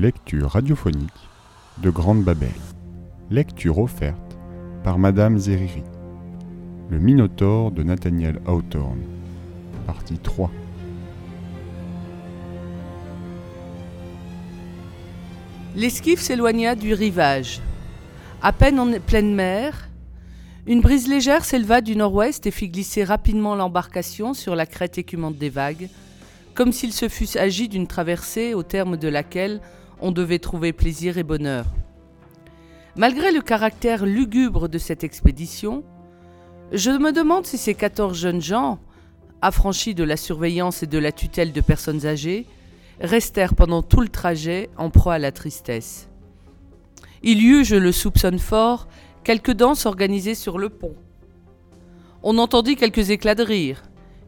lectures 0.00 0.52
radiophoniques 0.52 1.28
de 1.82 1.90
Grande 1.90 2.24
Babel. 2.24 2.48
Lecture 3.30 3.78
offerte 3.78 4.38
par 4.82 4.98
Madame 4.98 5.36
Zeriri. 5.36 5.82
Le 6.88 6.98
Minotaure 6.98 7.70
de 7.70 7.82
Nathaniel 7.82 8.40
Hawthorne. 8.46 9.02
Partie 9.86 10.16
3. 10.16 10.50
L'esquif 15.76 16.18
s'éloigna 16.18 16.76
du 16.76 16.94
rivage. 16.94 17.60
À 18.40 18.54
peine 18.54 18.80
en 18.80 18.90
pleine 19.00 19.34
mer, 19.34 19.90
une 20.66 20.80
brise 20.80 21.08
légère 21.08 21.44
s'éleva 21.44 21.82
du 21.82 21.94
nord-ouest 21.94 22.46
et 22.46 22.50
fit 22.50 22.70
glisser 22.70 23.04
rapidement 23.04 23.54
l'embarcation 23.54 24.32
sur 24.32 24.56
la 24.56 24.64
crête 24.64 24.96
écumante 24.96 25.36
des 25.36 25.50
vagues, 25.50 25.90
comme 26.54 26.72
s'il 26.72 26.94
se 26.94 27.10
fût 27.10 27.36
agi 27.36 27.68
d'une 27.68 27.86
traversée 27.86 28.54
au 28.54 28.62
terme 28.62 28.96
de 28.96 29.08
laquelle 29.08 29.60
on 30.00 30.12
devait 30.12 30.38
trouver 30.38 30.72
plaisir 30.72 31.18
et 31.18 31.22
bonheur. 31.22 31.66
Malgré 32.96 33.32
le 33.32 33.40
caractère 33.40 34.04
lugubre 34.04 34.68
de 34.68 34.78
cette 34.78 35.04
expédition, 35.04 35.84
je 36.72 36.90
me 36.90 37.12
demande 37.12 37.46
si 37.46 37.58
ces 37.58 37.74
quatorze 37.74 38.18
jeunes 38.18 38.42
gens, 38.42 38.78
affranchis 39.42 39.94
de 39.94 40.04
la 40.04 40.16
surveillance 40.16 40.82
et 40.82 40.86
de 40.86 40.98
la 40.98 41.12
tutelle 41.12 41.52
de 41.52 41.60
personnes 41.60 42.06
âgées, 42.06 42.46
restèrent 43.00 43.54
pendant 43.54 43.82
tout 43.82 44.00
le 44.00 44.08
trajet 44.08 44.68
en 44.76 44.90
proie 44.90 45.14
à 45.14 45.18
la 45.18 45.32
tristesse. 45.32 46.08
Il 47.22 47.42
y 47.42 47.46
eut, 47.46 47.64
je 47.64 47.76
le 47.76 47.92
soupçonne 47.92 48.38
fort, 48.38 48.88
quelques 49.24 49.52
danses 49.52 49.86
organisées 49.86 50.34
sur 50.34 50.58
le 50.58 50.68
pont. 50.68 50.94
On 52.22 52.38
entendit 52.38 52.76
quelques 52.76 53.10
éclats 53.10 53.34
de 53.34 53.42
rire, 53.42 53.82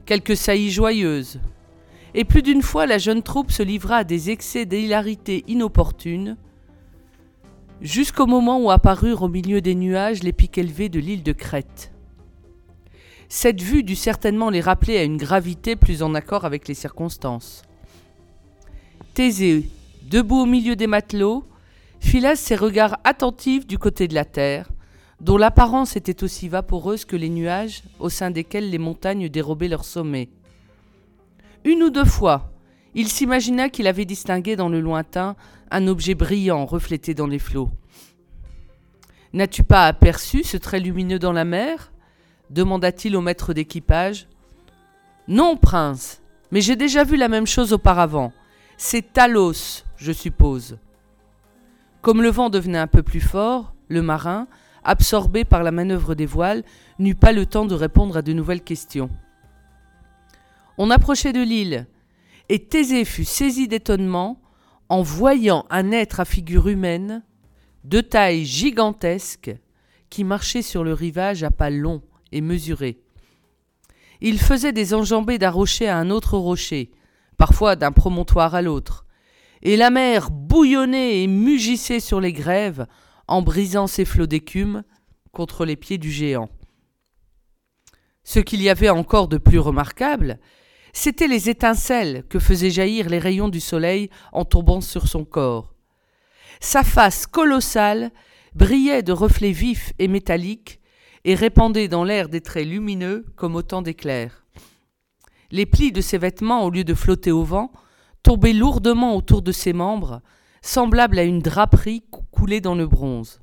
quelques 0.06 0.36
saillies 0.36 0.70
joyeuses, 0.70 1.40
et 2.14 2.24
plus 2.24 2.42
d'une 2.42 2.62
fois 2.62 2.86
la 2.86 2.98
jeune 2.98 3.22
troupe 3.22 3.50
se 3.50 3.62
livra 3.62 3.98
à 3.98 4.04
des 4.04 4.30
excès 4.30 4.66
d'hilarité 4.66 5.44
inopportunes, 5.48 6.36
jusqu'au 7.80 8.26
moment 8.26 8.60
où 8.60 8.70
apparurent 8.70 9.22
au 9.22 9.28
milieu 9.28 9.60
des 9.60 9.74
nuages 9.74 10.22
les 10.22 10.32
pics 10.32 10.58
élevés 10.58 10.88
de 10.88 11.00
l'île 11.00 11.22
de 11.22 11.32
Crète. 11.32 11.92
Cette 13.28 13.62
vue 13.62 13.82
dut 13.82 13.96
certainement 13.96 14.50
les 14.50 14.60
rappeler 14.60 14.98
à 14.98 15.04
une 15.04 15.16
gravité 15.16 15.74
plus 15.74 16.02
en 16.02 16.14
accord 16.14 16.44
avec 16.44 16.68
les 16.68 16.74
circonstances. 16.74 17.62
Thésée, 19.14 19.68
debout 20.10 20.40
au 20.40 20.46
milieu 20.46 20.76
des 20.76 20.86
matelots, 20.86 21.44
fila 21.98 22.36
ses 22.36 22.56
regards 22.56 22.98
attentifs 23.04 23.66
du 23.66 23.78
côté 23.78 24.06
de 24.06 24.14
la 24.14 24.26
terre, 24.26 24.70
dont 25.20 25.38
l'apparence 25.38 25.96
était 25.96 26.22
aussi 26.24 26.48
vaporeuse 26.48 27.04
que 27.04 27.16
les 27.16 27.30
nuages 27.30 27.82
au 28.00 28.10
sein 28.10 28.30
desquels 28.30 28.68
les 28.70 28.78
montagnes 28.78 29.28
dérobaient 29.28 29.68
leur 29.68 29.84
sommet. 29.84 30.28
Une 31.64 31.82
ou 31.82 31.90
deux 31.90 32.04
fois, 32.04 32.52
il 32.94 33.08
s'imagina 33.08 33.68
qu'il 33.68 33.86
avait 33.86 34.04
distingué 34.04 34.56
dans 34.56 34.68
le 34.68 34.80
lointain 34.80 35.36
un 35.70 35.86
objet 35.86 36.14
brillant 36.14 36.66
reflété 36.66 37.14
dans 37.14 37.26
les 37.26 37.38
flots. 37.38 37.70
N'as-tu 39.32 39.62
pas 39.62 39.86
aperçu 39.86 40.42
ce 40.42 40.56
trait 40.56 40.80
lumineux 40.80 41.18
dans 41.18 41.32
la 41.32 41.44
mer? 41.44 41.92
demanda-t-il 42.50 43.16
au 43.16 43.20
maître 43.20 43.54
d'équipage. 43.54 44.28
Non, 45.26 45.56
prince, 45.56 46.20
mais 46.50 46.60
j'ai 46.60 46.76
déjà 46.76 47.02
vu 47.04 47.16
la 47.16 47.28
même 47.28 47.46
chose 47.46 47.72
auparavant. 47.72 48.32
C'est 48.76 49.12
Talos, 49.12 49.84
je 49.96 50.12
suppose. 50.12 50.78
Comme 52.02 52.22
le 52.22 52.28
vent 52.28 52.50
devenait 52.50 52.78
un 52.78 52.86
peu 52.86 53.02
plus 53.02 53.20
fort, 53.20 53.72
le 53.88 54.02
marin, 54.02 54.48
absorbé 54.84 55.44
par 55.44 55.62
la 55.62 55.70
manœuvre 55.70 56.14
des 56.14 56.26
voiles, 56.26 56.64
n'eut 56.98 57.14
pas 57.14 57.32
le 57.32 57.46
temps 57.46 57.64
de 57.64 57.74
répondre 57.74 58.16
à 58.16 58.22
de 58.22 58.32
nouvelles 58.32 58.62
questions. 58.62 59.08
On 60.78 60.90
approchait 60.90 61.32
de 61.32 61.42
l'île, 61.42 61.86
et 62.48 62.66
Thésée 62.66 63.04
fut 63.04 63.24
saisi 63.24 63.68
d'étonnement 63.68 64.40
en 64.88 65.02
voyant 65.02 65.66
un 65.70 65.90
être 65.90 66.20
à 66.20 66.24
figure 66.24 66.68
humaine, 66.68 67.22
de 67.84 68.00
taille 68.00 68.44
gigantesque, 68.44 69.54
qui 70.10 70.24
marchait 70.24 70.62
sur 70.62 70.84
le 70.84 70.92
rivage 70.92 71.42
à 71.42 71.50
pas 71.50 71.70
longs 71.70 72.02
et 72.30 72.40
mesurés. 72.40 73.00
Il 74.20 74.38
faisait 74.38 74.72
des 74.72 74.94
enjambées 74.94 75.38
d'un 75.38 75.50
rocher 75.50 75.88
à 75.88 75.98
un 75.98 76.10
autre 76.10 76.36
rocher, 76.36 76.90
parfois 77.38 77.74
d'un 77.76 77.92
promontoire 77.92 78.54
à 78.54 78.62
l'autre, 78.62 79.06
et 79.62 79.76
la 79.76 79.90
mer 79.90 80.30
bouillonnait 80.30 81.22
et 81.22 81.26
mugissait 81.26 82.00
sur 82.00 82.20
les 82.20 82.32
grèves 82.32 82.86
en 83.28 83.42
brisant 83.42 83.86
ses 83.86 84.04
flots 84.04 84.26
d'écume 84.26 84.82
contre 85.32 85.64
les 85.64 85.76
pieds 85.76 85.98
du 85.98 86.10
géant. 86.10 86.50
Ce 88.24 88.38
qu'il 88.38 88.62
y 88.62 88.68
avait 88.68 88.90
encore 88.90 89.28
de 89.28 89.38
plus 89.38 89.58
remarquable, 89.58 90.38
c'étaient 90.92 91.28
les 91.28 91.48
étincelles 91.48 92.24
que 92.28 92.38
faisaient 92.38 92.70
jaillir 92.70 93.08
les 93.08 93.18
rayons 93.18 93.48
du 93.48 93.60
soleil 93.60 94.10
en 94.32 94.44
tombant 94.44 94.80
sur 94.80 95.08
son 95.08 95.24
corps. 95.24 95.74
Sa 96.60 96.84
face 96.84 97.26
colossale 97.26 98.10
brillait 98.54 99.02
de 99.02 99.12
reflets 99.12 99.52
vifs 99.52 99.92
et 99.98 100.08
métalliques 100.08 100.80
et 101.24 101.34
répandait 101.34 101.88
dans 101.88 102.04
l'air 102.04 102.28
des 102.28 102.40
traits 102.40 102.66
lumineux 102.66 103.24
comme 103.36 103.56
autant 103.56 103.82
d'éclairs. 103.82 104.44
Les 105.50 105.66
plis 105.66 105.92
de 105.92 106.00
ses 106.00 106.18
vêtements, 106.18 106.64
au 106.64 106.70
lieu 106.70 106.84
de 106.84 106.94
flotter 106.94 107.30
au 107.30 107.44
vent, 107.44 107.72
tombaient 108.22 108.52
lourdement 108.52 109.16
autour 109.16 109.42
de 109.42 109.52
ses 109.52 109.72
membres, 109.72 110.20
semblables 110.62 111.18
à 111.18 111.24
une 111.24 111.40
draperie 111.40 112.04
coulée 112.30 112.60
dans 112.60 112.74
le 112.74 112.86
bronze. 112.86 113.40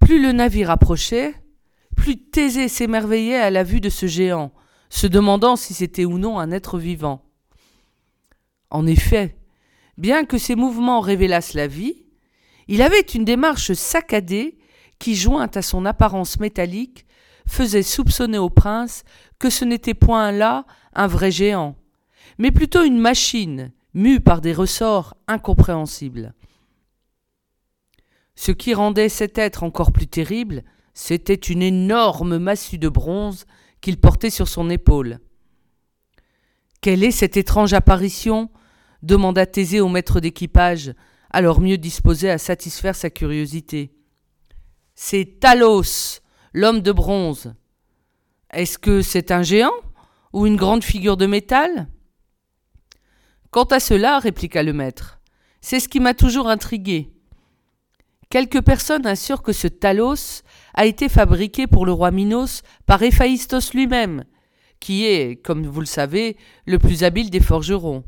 Plus 0.00 0.20
le 0.22 0.32
navire 0.32 0.70
approchait, 0.70 1.34
plus 1.96 2.16
Thésée 2.16 2.68
s'émerveillait 2.68 3.36
à 3.36 3.50
la 3.50 3.64
vue 3.64 3.80
de 3.80 3.88
ce 3.88 4.06
géant, 4.06 4.52
se 4.92 5.06
demandant 5.06 5.56
si 5.56 5.72
c'était 5.72 6.04
ou 6.04 6.18
non 6.18 6.38
un 6.38 6.50
être 6.50 6.78
vivant. 6.78 7.24
En 8.68 8.86
effet, 8.86 9.38
bien 9.96 10.26
que 10.26 10.36
ses 10.36 10.54
mouvements 10.54 11.00
révélassent 11.00 11.54
la 11.54 11.66
vie, 11.66 12.04
il 12.68 12.82
avait 12.82 13.00
une 13.00 13.24
démarche 13.24 13.72
saccadée 13.72 14.58
qui, 14.98 15.16
jointe 15.16 15.56
à 15.56 15.62
son 15.62 15.86
apparence 15.86 16.38
métallique, 16.40 17.06
faisait 17.48 17.82
soupçonner 17.82 18.36
au 18.36 18.50
prince 18.50 19.04
que 19.38 19.48
ce 19.48 19.64
n'était 19.64 19.94
point 19.94 20.30
là 20.30 20.66
un 20.92 21.06
vrai 21.06 21.30
géant, 21.30 21.74
mais 22.36 22.50
plutôt 22.50 22.84
une 22.84 22.98
machine 22.98 23.72
mue 23.94 24.20
par 24.20 24.42
des 24.42 24.52
ressorts 24.52 25.14
incompréhensibles. 25.26 26.34
Ce 28.34 28.52
qui 28.52 28.74
rendait 28.74 29.08
cet 29.08 29.38
être 29.38 29.62
encore 29.62 29.90
plus 29.90 30.06
terrible, 30.06 30.64
c'était 30.92 31.34
une 31.34 31.62
énorme 31.62 32.36
massue 32.36 32.78
de 32.78 32.90
bronze 32.90 33.46
qu'il 33.82 34.00
portait 34.00 34.30
sur 34.30 34.48
son 34.48 34.70
épaule. 34.70 35.18
Quelle 36.80 37.04
est 37.04 37.10
cette 37.10 37.36
étrange 37.36 37.74
apparition? 37.74 38.50
demanda 39.02 39.44
Thésée 39.44 39.80
au 39.80 39.88
maître 39.88 40.20
d'équipage, 40.20 40.94
alors 41.30 41.60
mieux 41.60 41.76
disposé 41.76 42.30
à 42.30 42.38
satisfaire 42.38 42.94
sa 42.94 43.10
curiosité. 43.10 43.92
C'est 44.94 45.40
Talos, 45.40 46.20
l'homme 46.54 46.80
de 46.80 46.92
bronze. 46.92 47.54
Est-ce 48.52 48.78
que 48.78 49.02
c'est 49.02 49.32
un 49.32 49.42
géant 49.42 49.72
ou 50.32 50.46
une 50.46 50.56
grande 50.56 50.84
figure 50.84 51.16
de 51.16 51.26
métal? 51.26 51.88
Quant 53.50 53.64
à 53.64 53.80
cela, 53.80 54.18
répliqua 54.18 54.62
le 54.62 54.72
maître, 54.72 55.20
c'est 55.60 55.80
ce 55.80 55.88
qui 55.88 56.00
m'a 56.00 56.14
toujours 56.14 56.48
intrigué. 56.48 57.12
Quelques 58.30 58.62
personnes 58.62 59.06
assurent 59.06 59.42
que 59.42 59.52
ce 59.52 59.66
Talos 59.68 60.42
a 60.74 60.86
été 60.86 61.08
fabriqué 61.08 61.66
pour 61.66 61.86
le 61.86 61.92
roi 61.92 62.10
Minos 62.10 62.62
par 62.86 63.02
Héphaïstos 63.02 63.74
lui-même, 63.74 64.24
qui 64.80 65.04
est, 65.04 65.36
comme 65.36 65.66
vous 65.66 65.80
le 65.80 65.86
savez, 65.86 66.36
le 66.66 66.78
plus 66.78 67.04
habile 67.04 67.30
des 67.30 67.40
forgerons. 67.40 68.04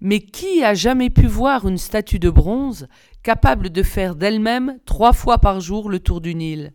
Mais 0.00 0.20
qui 0.20 0.64
a 0.64 0.74
jamais 0.74 1.10
pu 1.10 1.26
voir 1.26 1.68
une 1.68 1.78
statue 1.78 2.18
de 2.18 2.30
bronze 2.30 2.88
capable 3.22 3.70
de 3.70 3.82
faire 3.82 4.16
d'elle-même 4.16 4.78
trois 4.84 5.12
fois 5.12 5.38
par 5.38 5.60
jour 5.60 5.88
le 5.90 6.00
tour 6.00 6.20
du 6.20 6.34
Nil? 6.34 6.72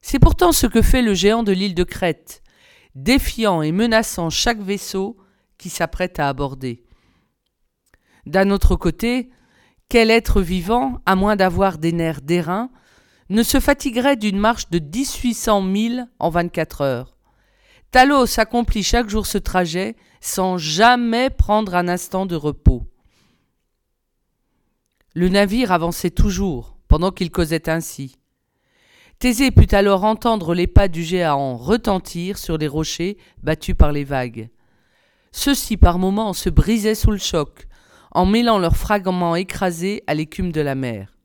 C'est 0.00 0.18
pourtant 0.18 0.52
ce 0.52 0.66
que 0.66 0.82
fait 0.82 1.02
le 1.02 1.14
géant 1.14 1.42
de 1.42 1.52
l'île 1.52 1.74
de 1.74 1.84
Crète, 1.84 2.42
défiant 2.94 3.62
et 3.62 3.70
menaçant 3.70 4.30
chaque 4.30 4.60
vaisseau 4.60 5.16
qui 5.58 5.68
s'apprête 5.68 6.18
à 6.18 6.28
aborder. 6.28 6.82
D'un 8.26 8.50
autre 8.50 8.76
côté, 8.76 9.30
quel 9.88 10.10
être 10.10 10.40
vivant, 10.40 11.00
à 11.06 11.16
moins 11.16 11.36
d'avoir 11.36 11.78
des 11.78 11.92
nerfs 11.92 12.22
d'airain, 12.22 12.70
ne 13.30 13.44
se 13.44 13.60
fatiguerait 13.60 14.16
d'une 14.16 14.38
marche 14.38 14.68
de 14.70 14.80
1800 14.80 15.62
milles 15.62 16.08
en 16.18 16.30
24 16.30 16.80
heures. 16.82 17.16
Talos 17.92 18.38
accomplit 18.38 18.82
chaque 18.82 19.08
jour 19.08 19.26
ce 19.26 19.38
trajet 19.38 19.96
sans 20.20 20.58
jamais 20.58 21.30
prendre 21.30 21.74
un 21.74 21.88
instant 21.88 22.26
de 22.26 22.36
repos. 22.36 22.82
Le 25.14 25.28
navire 25.28 25.72
avançait 25.72 26.10
toujours, 26.10 26.76
pendant 26.88 27.10
qu'il 27.10 27.30
causait 27.30 27.68
ainsi. 27.68 28.16
Thésée 29.18 29.50
put 29.50 29.74
alors 29.74 30.04
entendre 30.04 30.54
les 30.54 30.66
pas 30.66 30.88
du 30.88 31.02
géant 31.02 31.56
retentir 31.56 32.38
sur 32.38 32.58
les 32.58 32.68
rochers 32.68 33.16
battus 33.42 33.76
par 33.76 33.92
les 33.92 34.04
vagues. 34.04 34.50
Ceux-ci 35.32 35.76
par 35.76 35.98
moments 35.98 36.32
se 36.32 36.48
brisaient 36.48 36.94
sous 36.94 37.10
le 37.10 37.18
choc, 37.18 37.68
en 38.12 38.26
mêlant 38.26 38.58
leurs 38.58 38.76
fragments 38.76 39.36
écrasés 39.36 40.02
à 40.06 40.14
l'écume 40.14 40.52
de 40.52 40.60
la 40.60 40.74
mer. 40.74 41.19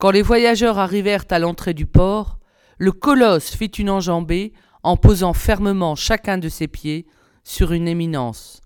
Quand 0.00 0.10
les 0.10 0.22
voyageurs 0.22 0.78
arrivèrent 0.78 1.26
à 1.30 1.38
l'entrée 1.38 1.74
du 1.74 1.86
port, 1.86 2.38
le 2.78 2.90
colosse 2.90 3.54
fit 3.54 3.66
une 3.66 3.90
enjambée 3.90 4.52
en 4.82 4.96
posant 4.96 5.34
fermement 5.34 5.94
chacun 5.94 6.38
de 6.38 6.48
ses 6.48 6.68
pieds 6.68 7.06
sur 7.44 7.72
une 7.72 7.86
éminence. 7.86 8.60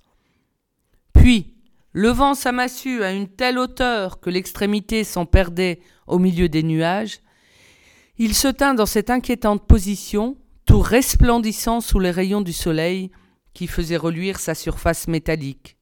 Puis, 1.12 1.54
Levant 1.96 2.34
sa 2.34 2.50
massue 2.50 3.04
à 3.04 3.12
une 3.12 3.28
telle 3.28 3.56
hauteur 3.56 4.18
que 4.18 4.28
l'extrémité 4.28 5.04
s'en 5.04 5.26
perdait 5.26 5.78
au 6.08 6.18
milieu 6.18 6.48
des 6.48 6.64
nuages, 6.64 7.20
il 8.18 8.34
se 8.34 8.48
tint 8.48 8.74
dans 8.74 8.84
cette 8.84 9.10
inquiétante 9.10 9.64
position, 9.64 10.36
tout 10.66 10.80
resplendissant 10.80 11.80
sous 11.80 12.00
les 12.00 12.10
rayons 12.10 12.40
du 12.40 12.52
soleil 12.52 13.12
qui 13.52 13.68
faisaient 13.68 13.96
reluire 13.96 14.40
sa 14.40 14.56
surface 14.56 15.06
métallique. 15.06 15.76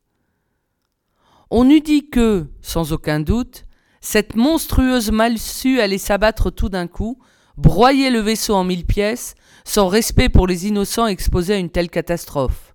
On 1.50 1.68
eût 1.70 1.80
dit 1.80 2.10
que, 2.10 2.46
sans 2.60 2.92
aucun 2.92 3.20
doute, 3.20 3.64
cette 4.02 4.34
monstrueuse 4.34 5.12
massue 5.12 5.80
allait 5.80 5.96
s'abattre 5.96 6.50
tout 6.50 6.68
d'un 6.68 6.88
coup, 6.88 7.18
broyer 7.56 8.10
le 8.10 8.18
vaisseau 8.18 8.54
en 8.54 8.64
mille 8.64 8.84
pièces, 8.84 9.36
sans 9.64 9.86
respect 9.86 10.28
pour 10.28 10.48
les 10.48 10.66
innocents 10.66 11.06
exposés 11.06 11.54
à 11.54 11.58
une 11.58 11.70
telle 11.70 11.88
catastrophe. 11.88 12.74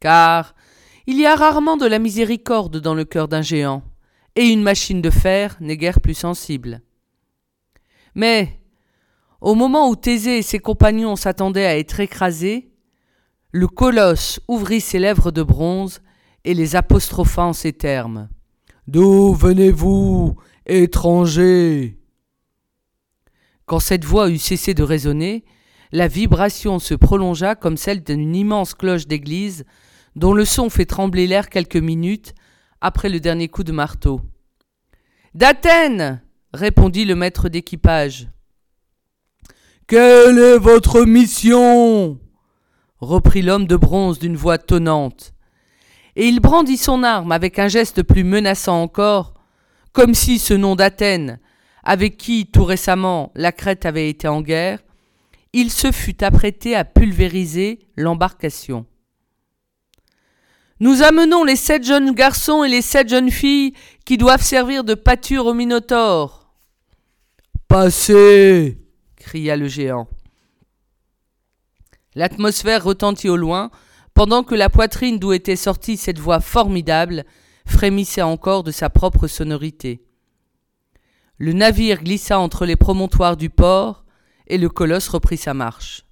Car 0.00 0.54
il 1.06 1.20
y 1.20 1.26
a 1.26 1.36
rarement 1.36 1.76
de 1.76 1.86
la 1.86 1.98
miséricorde 1.98 2.78
dans 2.78 2.94
le 2.94 3.04
cœur 3.04 3.28
d'un 3.28 3.42
géant, 3.42 3.82
et 4.34 4.48
une 4.48 4.62
machine 4.62 5.02
de 5.02 5.10
fer 5.10 5.56
n'est 5.60 5.76
guère 5.76 6.00
plus 6.00 6.14
sensible. 6.14 6.80
Mais, 8.14 8.60
au 9.42 9.54
moment 9.54 9.90
où 9.90 9.96
Thésée 9.96 10.38
et 10.38 10.42
ses 10.42 10.58
compagnons 10.58 11.16
s'attendaient 11.16 11.66
à 11.66 11.78
être 11.78 12.00
écrasés, 12.00 12.72
le 13.52 13.68
colosse 13.68 14.40
ouvrit 14.48 14.80
ses 14.80 14.98
lèvres 14.98 15.32
de 15.32 15.42
bronze 15.42 16.00
et 16.44 16.54
les 16.54 16.76
apostropha 16.76 17.42
en 17.42 17.52
ces 17.52 17.74
termes. 17.74 18.30
D'où 18.92 19.34
venez-vous, 19.34 20.34
étrangers 20.66 21.96
Quand 23.64 23.78
cette 23.78 24.04
voix 24.04 24.28
eut 24.28 24.38
cessé 24.38 24.74
de 24.74 24.82
résonner, 24.82 25.44
la 25.92 26.08
vibration 26.08 26.80
se 26.80 26.94
prolongea 26.94 27.54
comme 27.54 27.76
celle 27.76 28.02
d'une 28.02 28.34
immense 28.34 28.74
cloche 28.74 29.06
d'église 29.06 29.64
dont 30.16 30.34
le 30.34 30.44
son 30.44 30.70
fait 30.70 30.86
trembler 30.86 31.28
l'air 31.28 31.50
quelques 31.50 31.76
minutes 31.76 32.34
après 32.80 33.08
le 33.08 33.20
dernier 33.20 33.46
coup 33.46 33.62
de 33.62 33.70
marteau. 33.70 34.22
D'Athènes 35.34 36.20
répondit 36.52 37.04
le 37.04 37.14
maître 37.14 37.48
d'équipage. 37.48 38.28
Quelle 39.86 40.36
est 40.36 40.58
votre 40.58 41.04
mission? 41.04 42.18
reprit 42.98 43.42
l'homme 43.42 43.68
de 43.68 43.76
bronze 43.76 44.18
d'une 44.18 44.34
voix 44.34 44.58
tonnante. 44.58 45.32
Et 46.16 46.26
il 46.26 46.40
brandit 46.40 46.76
son 46.76 47.02
arme 47.02 47.32
avec 47.32 47.58
un 47.58 47.68
geste 47.68 48.02
plus 48.02 48.24
menaçant 48.24 48.82
encore, 48.82 49.34
comme 49.92 50.14
si 50.14 50.38
ce 50.38 50.54
nom 50.54 50.76
d'Athènes, 50.76 51.38
avec 51.82 52.16
qui 52.16 52.46
tout 52.46 52.64
récemment 52.64 53.32
la 53.34 53.52
Crète 53.52 53.86
avait 53.86 54.08
été 54.08 54.28
en 54.28 54.42
guerre, 54.42 54.80
il 55.52 55.70
se 55.70 55.90
fut 55.90 56.22
apprêté 56.22 56.76
à 56.76 56.84
pulvériser 56.84 57.80
l'embarcation. 57.96 58.86
Nous 60.78 61.02
amenons 61.02 61.44
les 61.44 61.56
sept 61.56 61.84
jeunes 61.84 62.12
garçons 62.12 62.64
et 62.64 62.68
les 62.68 62.82
sept 62.82 63.08
jeunes 63.08 63.30
filles 63.30 63.74
qui 64.06 64.16
doivent 64.16 64.42
servir 64.42 64.82
de 64.84 64.94
pâture 64.94 65.46
au 65.46 65.54
Minotaure. 65.54 66.50
Passez 67.68 68.78
cria 69.16 69.56
le 69.56 69.68
géant. 69.68 70.08
L'atmosphère 72.14 72.82
retentit 72.82 73.28
au 73.28 73.36
loin, 73.36 73.70
pendant 74.20 74.42
que 74.42 74.54
la 74.54 74.68
poitrine 74.68 75.18
d'où 75.18 75.32
était 75.32 75.56
sortie 75.56 75.96
cette 75.96 76.18
voix 76.18 76.40
formidable 76.40 77.24
frémissait 77.64 78.20
encore 78.20 78.64
de 78.64 78.70
sa 78.70 78.90
propre 78.90 79.28
sonorité. 79.28 80.04
Le 81.38 81.54
navire 81.54 82.02
glissa 82.02 82.38
entre 82.38 82.66
les 82.66 82.76
promontoires 82.76 83.38
du 83.38 83.48
port, 83.48 84.04
et 84.46 84.58
le 84.58 84.68
colosse 84.68 85.08
reprit 85.08 85.38
sa 85.38 85.54
marche. 85.54 86.04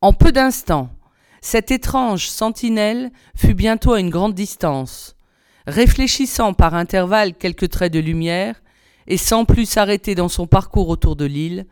En 0.00 0.12
peu 0.12 0.32
d'instants, 0.32 0.90
cette 1.42 1.70
étrange 1.70 2.26
sentinelle 2.26 3.12
fut 3.36 3.54
bientôt 3.54 3.92
à 3.92 4.00
une 4.00 4.10
grande 4.10 4.34
distance, 4.34 5.14
réfléchissant 5.68 6.54
par 6.54 6.74
intervalles 6.74 7.34
quelques 7.34 7.68
traits 7.68 7.92
de 7.92 8.00
lumière, 8.00 8.64
et 9.06 9.16
sans 9.16 9.44
plus 9.44 9.66
s'arrêter 9.66 10.16
dans 10.16 10.28
son 10.28 10.48
parcours 10.48 10.88
autour 10.88 11.14
de 11.14 11.24
l'île, 11.24 11.68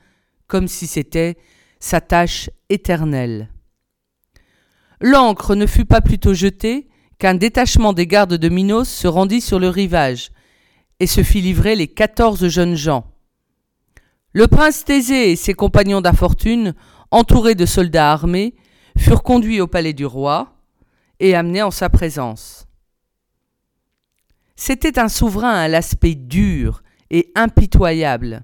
comme 0.46 0.68
si 0.68 0.86
c'était 0.86 1.38
sa 1.80 2.00
tâche 2.00 2.50
éternelle. 2.68 3.48
L'ancre 5.06 5.54
ne 5.54 5.66
fut 5.66 5.84
pas 5.84 6.00
plutôt 6.00 6.32
jetée 6.32 6.88
qu'un 7.18 7.34
détachement 7.34 7.92
des 7.92 8.06
gardes 8.06 8.38
de 8.38 8.48
Minos 8.48 8.88
se 8.88 9.06
rendit 9.06 9.42
sur 9.42 9.58
le 9.58 9.68
rivage, 9.68 10.30
et 10.98 11.06
se 11.06 11.22
fit 11.22 11.42
livrer 11.42 11.76
les 11.76 11.88
quatorze 11.88 12.48
jeunes 12.48 12.74
gens. 12.74 13.04
Le 14.32 14.48
prince 14.48 14.82
Thésée 14.86 15.30
et 15.30 15.36
ses 15.36 15.52
compagnons 15.52 16.00
d'infortune, 16.00 16.72
entourés 17.10 17.54
de 17.54 17.66
soldats 17.66 18.12
armés, 18.12 18.54
furent 18.96 19.22
conduits 19.22 19.60
au 19.60 19.66
palais 19.66 19.92
du 19.92 20.06
roi 20.06 20.56
et 21.20 21.34
amenés 21.34 21.62
en 21.62 21.70
sa 21.70 21.90
présence. 21.90 22.66
C'était 24.56 24.98
un 24.98 25.10
souverain 25.10 25.52
à 25.52 25.68
l'aspect 25.68 26.14
dur 26.14 26.82
et 27.10 27.30
impitoyable. 27.34 28.42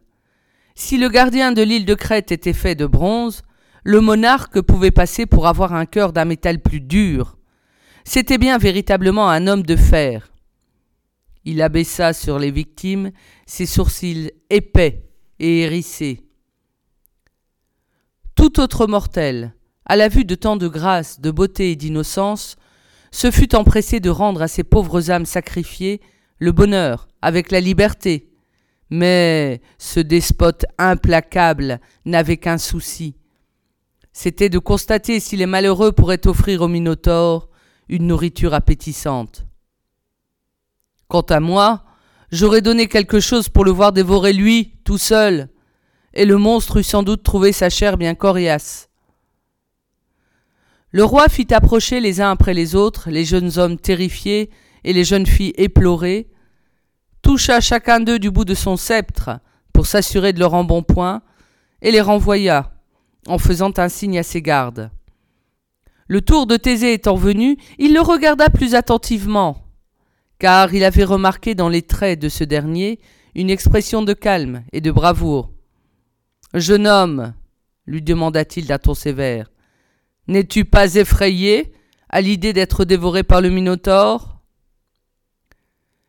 Si 0.75 0.99
le 0.99 1.09
gardien 1.09 1.53
de 1.53 1.63
l'île 1.63 1.87
de 1.87 1.95
Crète 1.95 2.33
était 2.33 2.53
fait 2.53 2.75
de 2.75 2.85
bronze, 2.85 3.45
le 3.85 4.01
monarque 4.01 4.61
pouvait 4.61 4.91
passer 4.91 5.27
pour 5.27 5.47
avoir 5.47 5.75
un 5.75 5.87
cœur 5.87 6.13
d'un 6.13 6.25
métal 6.25 6.61
plus 6.61 6.81
dur. 6.81 7.39
C'était 8.05 8.39
bien 8.39 8.59
véritablement 8.59 9.29
un 9.29 9.47
homme 9.47 9.63
de 9.63 9.77
fer. 9.77 10.33
Il 11.45 11.63
abaissa 11.63 12.13
sur 12.13 12.39
les 12.39 12.51
victimes 12.51 13.13
ses 13.47 13.67
sourcils 13.67 14.31
épais 14.51 15.05
et 15.39 15.61
hérissés. 15.61 16.23
Tout 18.35 18.61
autre 18.61 18.87
mortel, 18.87 19.55
à 19.87 19.97
la 19.97 20.09
vue 20.09 20.25
de 20.25 20.35
tant 20.35 20.57
de 20.57 20.69
grâce, 20.69 21.21
de 21.21 21.31
beauté 21.31 21.73
et 21.73 21.77
d'innocence, 21.77 22.57
se 23.11 23.31
fut 23.31 23.55
empressé 23.55 24.01
de 24.01 24.11
rendre 24.11 24.43
à 24.43 24.49
ces 24.49 24.65
pauvres 24.65 25.11
âmes 25.11 25.27
sacrifiées 25.27 26.01
le 26.39 26.53
bonheur 26.53 27.09
avec 27.23 27.51
la 27.51 27.61
liberté. 27.61 28.31
Mais 28.91 29.61
ce 29.79 30.01
despote 30.01 30.65
implacable 30.79 31.81
n'avait 32.05 32.37
qu'un 32.37 32.59
souci. 32.59 33.17
C'était 34.13 34.49
de 34.49 34.59
constater 34.59 35.21
si 35.21 35.37
les 35.37 35.47
malheureux 35.47 35.93
pourraient 35.93 36.27
offrir 36.27 36.63
au 36.63 36.69
Minotaure 36.69 37.49
une 37.89 38.07
nourriture 38.07 38.55
appétissante. 38.55 39.47
Quant 41.09 41.23
à 41.23 41.41
moi, 41.41 41.85
j'aurais 42.31 42.63
donné 42.63 42.87
quelque 42.87 43.21
chose 43.21 43.49
pour 43.49 43.65
le 43.65 43.71
voir 43.71 43.93
dévorer 43.93 44.33
lui, 44.33 44.75
tout 44.85 44.99
seul, 44.99 45.49
et 46.15 46.25
le 46.25 46.37
monstre 46.37 46.79
eût 46.79 46.85
sans 46.85 47.03
doute 47.03 47.23
trouvé 47.23 47.53
sa 47.53 47.71
chair 47.71 47.97
bien 47.97 48.15
coriace. 48.15 48.89
Le 50.93 51.05
roi 51.05 51.29
fit 51.29 51.53
approcher 51.55 52.01
les 52.01 52.21
uns 52.21 52.33
après 52.33 52.55
les 52.55 52.75
autres 52.75 53.11
les 53.11 53.25
jeunes 53.25 53.59
hommes 53.59 53.79
terrifiés 53.79 54.51
et 54.83 54.93
les 54.93 55.05
jeunes 55.05 55.27
filles 55.27 55.55
éplorées, 55.57 56.29
toucha 57.23 57.61
chacun 57.61 58.01
d'eux 58.01 58.19
du 58.19 58.31
bout 58.31 58.45
de 58.45 58.55
son 58.55 58.77
sceptre 58.77 59.39
pour 59.73 59.87
s'assurer 59.87 60.33
de 60.33 60.41
leur 60.41 60.55
embonpoint, 60.55 61.23
et 61.83 61.91
les 61.91 62.01
renvoya, 62.01 62.73
en 63.27 63.39
faisant 63.39 63.73
un 63.77 63.89
signe 63.89 64.19
à 64.19 64.23
ses 64.23 64.43
gardes. 64.43 64.91
Le 66.09 66.21
tour 66.21 66.47
de 66.47 66.57
Thésée 66.57 66.93
étant 66.93 67.15
venu, 67.15 67.57
il 67.79 67.95
le 67.95 68.01
regarda 68.01 68.51
plus 68.51 68.75
attentivement, 68.75 69.65
car 70.39 70.75
il 70.75 70.83
avait 70.83 71.05
remarqué 71.05 71.55
dans 71.55 71.69
les 71.69 71.83
traits 71.83 72.19
de 72.19 72.29
ce 72.29 72.45
dernier 72.45 72.99
une 73.35 73.51
expression 73.51 74.03
de 74.03 74.13
calme 74.13 74.65
et 74.73 74.81
de 74.81 74.91
bravoure. 74.91 75.53
Jeune 76.55 76.89
homme, 76.89 77.33
lui 77.87 78.03
demanda-t-il 78.03 78.67
d'un 78.67 78.79
ton 78.79 78.95
sévère, 78.95 79.51
N'es-tu 80.27 80.65
pas 80.65 80.95
effrayé 80.95 81.73
à 82.09 82.21
l'idée 82.21 82.53
d'être 82.53 82.85
dévoré 82.85 83.23
par 83.23 83.41
le 83.41 83.51
Minotaure 83.51 84.41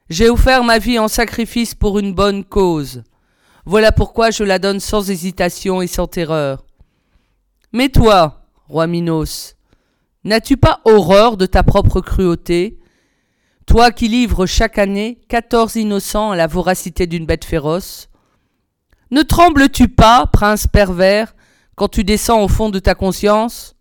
J'ai 0.09 0.29
offert 0.29 0.63
ma 0.63 0.79
vie 0.79 0.99
en 0.99 1.07
sacrifice 1.07 1.75
pour 1.75 1.99
une 1.99 2.13
bonne 2.13 2.43
cause. 2.43 3.03
Voilà 3.65 3.91
pourquoi 3.91 4.31
je 4.31 4.43
la 4.43 4.59
donne 4.59 4.79
sans 4.79 5.09
hésitation 5.09 5.81
et 5.81 5.87
sans 5.87 6.07
terreur. 6.07 6.65
Mais 7.73 7.87
toi, 7.87 8.43
roi 8.67 8.85
Minos, 8.85 9.55
n'as-tu 10.25 10.57
pas 10.57 10.81
horreur 10.83 11.37
de 11.37 11.45
ta 11.45 11.63
propre 11.63 12.01
cruauté? 12.01 12.79
Toi 13.65 13.91
qui 13.91 14.09
livres 14.09 14.45
chaque 14.45 14.77
année 14.77 15.21
quatorze 15.29 15.77
innocents 15.77 16.31
à 16.31 16.35
la 16.35 16.47
voracité 16.47 17.07
d'une 17.07 17.25
bête 17.25 17.45
féroce 17.45 18.09
Ne 19.09 19.21
trembles-tu 19.21 19.87
pas, 19.87 20.27
prince 20.27 20.67
pervers, 20.67 21.33
quand 21.75 21.87
tu 21.87 22.03
descends 22.03 22.43
au 22.43 22.49
fond 22.49 22.69
de 22.69 22.79
ta 22.79 22.93
conscience? 22.93 23.77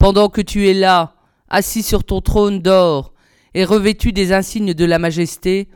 Pendant 0.00 0.28
que 0.28 0.40
tu 0.40 0.68
es 0.68 0.74
là, 0.74 1.14
assis 1.48 1.84
sur 1.84 2.02
ton 2.02 2.20
trône 2.20 2.60
d'or 2.60 3.12
et 3.54 3.64
revêtu 3.64 4.12
des 4.12 4.32
insignes 4.32 4.74
de 4.74 4.84
la 4.84 4.98
majesté, 4.98 5.68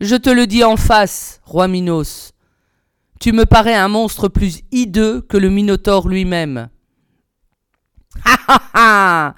je 0.00 0.16
te 0.16 0.30
le 0.30 0.46
dis 0.46 0.64
en 0.64 0.78
face, 0.78 1.42
roi 1.44 1.68
Minos, 1.68 2.32
tu 3.20 3.32
me 3.32 3.46
parais 3.46 3.74
un 3.74 3.88
monstre 3.88 4.28
plus 4.28 4.60
hideux 4.70 5.20
que 5.20 5.36
le 5.36 5.50
Minotaure 5.50 6.08
lui-même. 6.08 6.68
Ha 8.24 8.36
ha 8.48 8.62
ha 8.74 9.34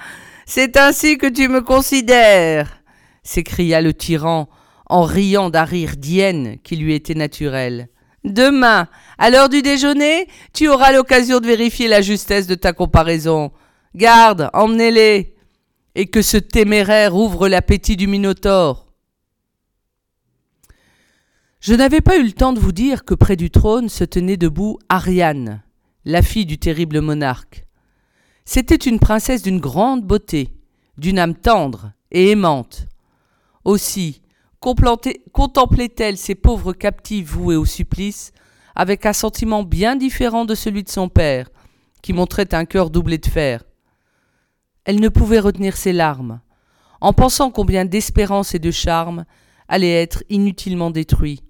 C'est 0.46 0.76
ainsi 0.76 1.18
que 1.18 1.26
tu 1.26 1.48
me 1.48 1.60
considères 1.60 2.80
s'écria 3.22 3.80
le 3.80 3.94
tyran 3.94 4.48
en 4.86 5.02
riant 5.02 5.50
d'un 5.50 5.64
rire 5.64 5.96
d'hyène 5.96 6.58
qui 6.64 6.76
lui 6.76 6.94
était 6.94 7.14
naturel. 7.14 7.88
Demain, 8.24 8.88
à 9.18 9.30
l'heure 9.30 9.48
du 9.48 9.62
déjeuner, 9.62 10.26
tu 10.52 10.68
auras 10.68 10.92
l'occasion 10.92 11.40
de 11.40 11.46
vérifier 11.46 11.88
la 11.88 12.02
justesse 12.02 12.46
de 12.46 12.54
ta 12.54 12.72
comparaison. 12.72 13.52
Garde, 13.94 14.50
emmenez-les. 14.52 15.36
et 15.96 16.06
que 16.06 16.22
ce 16.22 16.36
téméraire 16.36 17.16
ouvre 17.16 17.48
l'appétit 17.48 17.96
du 17.96 18.06
Minotaure. 18.06 18.89
Je 21.60 21.74
n'avais 21.74 22.00
pas 22.00 22.16
eu 22.16 22.22
le 22.22 22.32
temps 22.32 22.54
de 22.54 22.58
vous 22.58 22.72
dire 22.72 23.04
que 23.04 23.12
près 23.12 23.36
du 23.36 23.50
trône 23.50 23.90
se 23.90 24.02
tenait 24.04 24.38
debout 24.38 24.78
Ariane, 24.88 25.62
la 26.06 26.22
fille 26.22 26.46
du 26.46 26.56
terrible 26.56 27.02
monarque. 27.02 27.66
C'était 28.46 28.76
une 28.76 28.98
princesse 28.98 29.42
d'une 29.42 29.60
grande 29.60 30.02
beauté, 30.02 30.54
d'une 30.96 31.18
âme 31.18 31.34
tendre 31.34 31.92
et 32.12 32.30
aimante. 32.30 32.86
Aussi, 33.64 34.22
contemplait-elle 34.58 36.16
ces 36.16 36.34
pauvres 36.34 36.72
captifs 36.72 37.28
voués 37.28 37.56
au 37.56 37.66
supplice 37.66 38.32
avec 38.74 39.04
un 39.04 39.12
sentiment 39.12 39.62
bien 39.62 39.96
différent 39.96 40.46
de 40.46 40.54
celui 40.54 40.82
de 40.82 40.88
son 40.88 41.10
père, 41.10 41.50
qui 42.00 42.14
montrait 42.14 42.54
un 42.54 42.64
cœur 42.64 42.88
doublé 42.88 43.18
de 43.18 43.26
fer. 43.26 43.64
Elle 44.86 44.98
ne 44.98 45.10
pouvait 45.10 45.40
retenir 45.40 45.76
ses 45.76 45.92
larmes, 45.92 46.40
en 47.02 47.12
pensant 47.12 47.50
combien 47.50 47.84
d'espérance 47.84 48.54
et 48.54 48.58
de 48.58 48.70
charme 48.70 49.26
allaient 49.68 50.00
être 50.00 50.24
inutilement 50.30 50.90
détruits. 50.90 51.42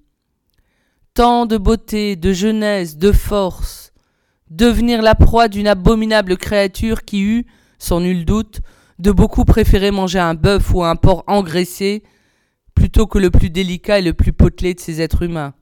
Tant 1.14 1.45
de 1.47 1.59
beauté, 1.59 2.14
de 2.14 2.33
jeunesse, 2.33 2.97
de 2.97 3.11
force, 3.11 3.93
devenir 4.49 5.02
la 5.02 5.17
proie 5.17 5.49
d'une 5.49 5.67
abominable 5.67 6.37
créature 6.37 7.05
qui 7.05 7.23
eut, 7.23 7.47
sans 7.79 8.00
nul 8.00 8.25
doute, 8.25 8.61
de 9.00 9.11
beaucoup 9.11 9.45
préférer 9.45 9.90
manger 9.90 10.21
un 10.21 10.35
bœuf 10.35 10.73
ou 10.73 10.85
un 10.85 10.95
porc 10.95 11.25
engraissé 11.26 12.05
plutôt 12.75 13.07
que 13.07 13.19
le 13.19 13.31
plus 13.31 13.50
délicat 13.50 13.99
et 13.99 14.02
le 14.02 14.14
plus 14.14 14.33
potelé 14.33 14.75
de 14.75 14.81
ces 14.81 15.00
êtres 15.00 15.23
humains. 15.23 15.55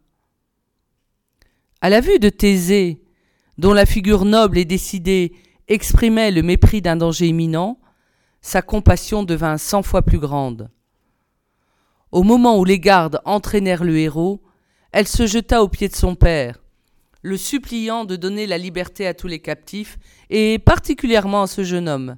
À 1.81 1.88
la 1.88 2.00
vue 2.00 2.19
de 2.19 2.28
Thésée, 2.28 3.00
dont 3.57 3.73
la 3.73 3.87
figure 3.87 4.25
noble 4.25 4.59
et 4.59 4.64
décidée 4.64 5.33
exprimait 5.67 6.31
le 6.31 6.43
mépris 6.43 6.83
d'un 6.83 6.97
danger 6.97 7.28
imminent, 7.28 7.78
sa 8.43 8.61
compassion 8.61 9.23
devint 9.23 9.57
cent 9.57 9.83
fois 9.83 10.02
plus 10.02 10.19
grande. 10.19 10.71
Au 12.12 12.23
moment 12.23 12.59
où 12.59 12.64
les 12.64 12.81
gardes 12.81 13.21
entraînèrent 13.25 13.85
le 13.85 13.99
héros, 13.99 14.43
elle 14.92 15.09
se 15.09 15.26
jeta 15.26 15.62
aux 15.62 15.68
pieds 15.68 15.88
de 15.88 15.97
son 15.97 16.14
père, 16.14 16.59
le 17.23 17.37
suppliant 17.37 18.04
de 18.04 18.16
donner 18.16 18.47
la 18.47 18.59
liberté 18.59 19.07
à 19.07 19.14
tous 19.14 19.26
les 19.26 19.40
captifs, 19.40 19.99
et 20.30 20.59
particulièrement 20.59 21.42
à 21.42 21.47
ce 21.47 21.64
jeune 21.64 21.88
homme. 21.88 22.16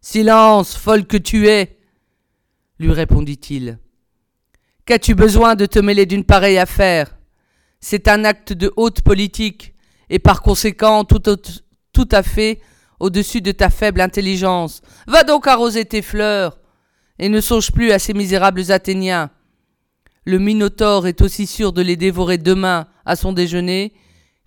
Silence, 0.00 0.76
folle 0.76 1.06
que 1.06 1.16
tu 1.16 1.48
es 1.48 1.76
lui 2.80 2.92
répondit-il. 2.92 3.78
Qu'as-tu 4.86 5.14
besoin 5.14 5.54
de 5.54 5.66
te 5.66 5.78
mêler 5.78 6.06
d'une 6.06 6.24
pareille 6.24 6.58
affaire? 6.58 7.18
C'est 7.78 8.08
un 8.08 8.24
acte 8.24 8.54
de 8.54 8.72
haute 8.76 9.02
politique, 9.02 9.74
et 10.08 10.18
par 10.18 10.42
conséquent 10.42 11.04
tout, 11.04 11.22
tout 11.92 12.08
à 12.10 12.22
fait 12.22 12.60
au-dessus 12.98 13.42
de 13.42 13.52
ta 13.52 13.68
faible 13.68 14.00
intelligence. 14.00 14.80
Va 15.06 15.24
donc 15.24 15.46
arroser 15.46 15.84
tes 15.84 16.02
fleurs, 16.02 16.58
et 17.18 17.28
ne 17.28 17.40
songe 17.40 17.70
plus 17.70 17.92
à 17.92 17.98
ces 17.98 18.14
misérables 18.14 18.72
Athéniens. 18.72 19.30
Le 20.24 20.38
Minotaure 20.38 21.06
est 21.06 21.22
aussi 21.22 21.46
sûr 21.46 21.72
de 21.72 21.82
les 21.82 21.96
dévorer 21.96 22.38
demain 22.38 22.86
à 23.04 23.16
son 23.16 23.32
déjeuner 23.32 23.94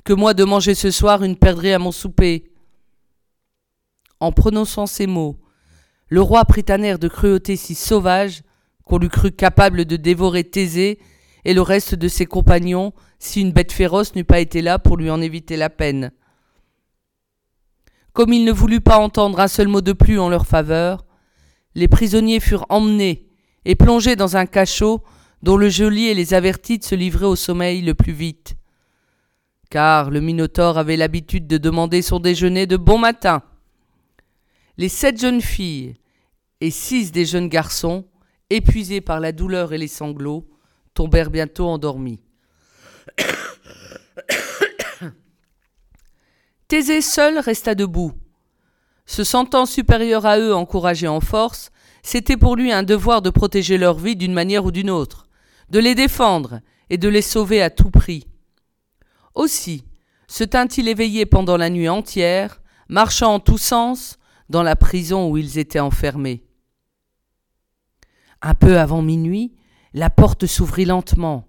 que 0.03 0.13
moi 0.13 0.33
de 0.33 0.43
manger 0.43 0.75
ce 0.75 0.91
soir 0.91 1.23
une 1.23 1.37
perdrix 1.37 1.73
à 1.73 1.79
mon 1.79 1.91
souper. 1.91 2.51
En 4.19 4.31
prononçant 4.31 4.85
ces 4.85 5.07
mots, 5.07 5.39
le 6.09 6.21
roi 6.21 6.45
prit 6.45 6.65
un 6.69 6.83
air 6.83 6.99
de 6.99 7.07
cruauté 7.07 7.55
si 7.55 7.73
sauvage 7.73 8.43
qu'on 8.85 8.97
l'eût 8.97 9.09
cru 9.09 9.31
capable 9.31 9.85
de 9.85 9.95
dévorer 9.95 10.43
Thésée 10.43 10.99
et 11.45 11.53
le 11.53 11.61
reste 11.61 11.95
de 11.95 12.07
ses 12.07 12.25
compagnons 12.25 12.93
si 13.19 13.41
une 13.41 13.51
bête 13.51 13.71
féroce 13.71 14.15
n'eût 14.15 14.23
pas 14.23 14.39
été 14.39 14.61
là 14.61 14.79
pour 14.79 14.97
lui 14.97 15.09
en 15.09 15.21
éviter 15.21 15.57
la 15.57 15.69
peine. 15.69 16.11
Comme 18.11 18.31
il 18.31 18.45
ne 18.45 18.51
voulut 18.51 18.81
pas 18.81 18.99
entendre 18.99 19.39
un 19.39 19.47
seul 19.47 19.67
mot 19.67 19.81
de 19.81 19.93
plus 19.93 20.19
en 20.19 20.29
leur 20.29 20.45
faveur, 20.45 21.05
les 21.73 21.87
prisonniers 21.87 22.39
furent 22.39 22.67
emmenés 22.69 23.27
et 23.65 23.75
plongés 23.75 24.15
dans 24.15 24.37
un 24.37 24.45
cachot 24.45 25.01
dont 25.43 25.57
le 25.57 25.69
geôlier 25.69 26.15
les 26.15 26.33
avertit 26.33 26.79
de 26.79 26.85
se 26.85 26.95
livrer 26.95 27.25
au 27.25 27.35
sommeil 27.35 27.81
le 27.81 27.93
plus 27.93 28.13
vite. 28.13 28.55
Car 29.69 30.09
le 30.09 30.21
Minotaure 30.21 30.77
avait 30.77 30.95
l'habitude 30.95 31.47
de 31.47 31.57
demander 31.57 32.01
son 32.01 32.19
déjeuner 32.19 32.65
de 32.65 32.77
bon 32.77 32.97
matin. 32.97 33.43
Les 34.77 34.88
sept 34.88 35.19
jeunes 35.19 35.41
filles 35.41 35.95
et 36.62 36.71
six 36.71 37.12
des 37.12 37.25
jeunes 37.25 37.50
garçons, 37.50 38.05
épuisés 38.50 39.01
par 39.01 39.19
la 39.19 39.33
douleur 39.33 39.73
et 39.73 39.77
les 39.77 39.89
sanglots, 39.89 40.47
tombèrent 40.93 41.29
bientôt 41.29 41.67
endormis. 41.67 42.21
Thésée 46.69 47.01
seul 47.01 47.38
resta 47.39 47.75
debout. 47.75 48.13
Se 49.05 49.25
sentant 49.25 49.65
supérieur 49.65 50.25
à 50.25 50.39
eux, 50.39 50.55
encouragé 50.55 51.09
en 51.09 51.19
force, 51.19 51.69
c'était 52.01 52.38
pour 52.38 52.55
lui 52.55 52.71
un 52.71 52.83
devoir 52.83 53.21
de 53.21 53.29
protéger 53.29 53.77
leur 53.77 54.00
vie 54.00 54.15
d'une 54.15 54.33
manière 54.33 54.63
ou 54.63 54.71
d'une 54.71 54.89
autre, 54.89 55.27
de 55.70 55.79
les 55.79 55.96
défendre 55.96 56.62
et 56.89 56.98
de 56.98 57.10
les 57.10 57.22
sauver 57.22 57.62
à 57.62 57.70
tout 57.70 57.89
prix. 57.89 58.27
Aussi 59.34 59.86
se 60.27 60.43
tint-il 60.43 60.88
éveillé 60.88 61.25
pendant 61.25 61.58
la 61.58 61.70
nuit 61.70 61.89
entière, 61.89 62.62
marchant 62.88 63.36
en 63.36 63.39
tous 63.39 63.58
sens 63.58 64.17
dans 64.50 64.63
la 64.63 64.75
prison 64.75 65.29
où 65.29 65.38
ils 65.38 65.60
étaient 65.60 65.79
enfermés. 65.79 66.43
Un 68.41 68.55
peu 68.55 68.79
avant 68.79 69.01
minuit, 69.01 69.53
la 69.93 70.10
porte 70.10 70.48
s'ouvrit 70.48 70.86
lentement, 70.86 71.48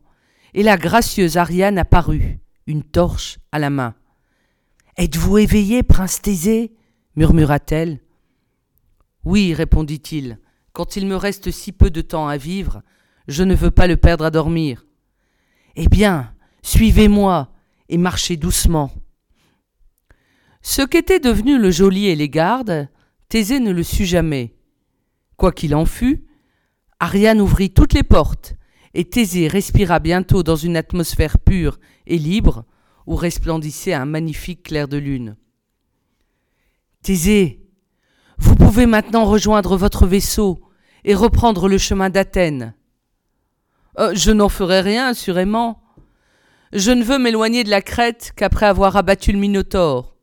et 0.52 0.62
la 0.62 0.76
gracieuse 0.76 1.36
Ariane 1.36 1.78
apparut, 1.78 2.40
une 2.66 2.82
torche 2.82 3.38
à 3.52 3.58
la 3.58 3.70
main. 3.70 3.94
Êtes-vous 4.96 5.38
éveillé, 5.38 5.82
prince 5.82 6.22
Thésée? 6.22 6.74
murmura-t-elle. 7.16 8.00
Oui, 9.24 9.54
répondit-il, 9.54 10.38
quand 10.72 10.96
il 10.96 11.06
me 11.06 11.16
reste 11.16 11.50
si 11.50 11.72
peu 11.72 11.90
de 11.90 12.00
temps 12.00 12.28
à 12.28 12.36
vivre, 12.36 12.82
je 13.28 13.42
ne 13.42 13.54
veux 13.54 13.70
pas 13.70 13.86
le 13.86 13.96
perdre 13.96 14.24
à 14.24 14.30
dormir. 14.30 14.86
Eh 15.76 15.88
bien, 15.88 16.32
suivez-moi 16.62 17.50
et 17.88 17.98
marchez 17.98 18.36
doucement. 18.36 18.90
Ce 20.62 20.82
qu'étaient 20.82 21.20
devenus 21.20 21.60
le 21.60 21.70
geôlier 21.70 22.08
et 22.08 22.16
les 22.16 22.28
gardes, 22.28 22.88
Thésée 23.28 23.60
ne 23.60 23.70
le 23.70 23.82
sut 23.82 24.06
jamais. 24.06 24.54
Quoi 25.36 25.52
qu'il 25.52 25.74
en 25.74 25.84
fût, 25.84 26.24
Ariane 27.00 27.40
ouvrit 27.40 27.70
toutes 27.70 27.92
les 27.92 28.02
portes, 28.02 28.54
et 28.94 29.04
Thésée 29.04 29.48
respira 29.48 29.98
bientôt 29.98 30.42
dans 30.42 30.56
une 30.56 30.76
atmosphère 30.76 31.38
pure 31.38 31.78
et 32.06 32.18
libre, 32.18 32.64
où 33.06 33.16
resplendissait 33.16 33.92
un 33.92 34.06
magnifique 34.06 34.62
clair 34.62 34.88
de 34.88 34.96
lune. 34.96 35.36
Thésée, 37.02 37.60
vous 38.38 38.54
pouvez 38.54 38.86
maintenant 38.86 39.24
rejoindre 39.24 39.76
votre 39.76 40.06
vaisseau 40.06 40.60
et 41.04 41.14
reprendre 41.14 41.68
le 41.68 41.76
chemin 41.76 42.08
d'Athènes. 42.08 42.74
Euh, 43.98 44.12
je 44.14 44.30
n'en 44.30 44.48
ferai 44.48 44.80
rien, 44.80 45.08
assurément. 45.08 45.82
Je 46.72 46.90
ne 46.90 47.04
veux 47.04 47.18
m'éloigner 47.18 47.62
de 47.62 47.70
la 47.70 47.82
Crète 47.82 48.32
qu'après 48.34 48.66
avoir 48.66 48.96
abattu 48.96 49.30
le 49.30 49.38
Minotaure, 49.38 50.16